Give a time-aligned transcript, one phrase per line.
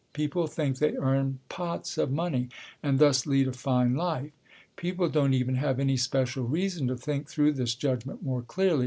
[0.13, 2.49] People think they earn pots of money
[2.81, 4.31] and thus lead a fine life.
[4.75, 8.79] People don't even have any special reason to think through this judgment more clearly.